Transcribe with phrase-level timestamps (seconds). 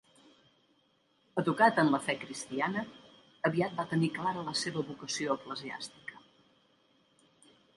[1.41, 2.85] Educat en la fe cristiana,
[3.51, 6.23] aviat va tenir clara la seva vocació eclesiàstica.